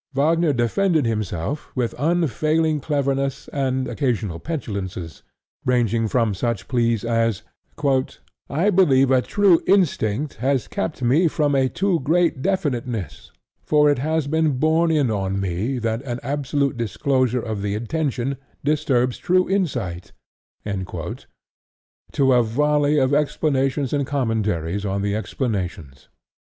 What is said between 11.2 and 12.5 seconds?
from a too great